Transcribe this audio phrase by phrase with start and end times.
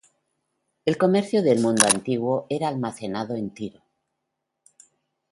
[0.83, 3.83] El comercio del mundo antiguo era almacenado en Tiro.